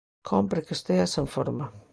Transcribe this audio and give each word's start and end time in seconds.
Cómpre 0.29 0.63
que 0.65 0.73
esteas 0.77 1.13
en 1.21 1.27
forma. 1.35 1.65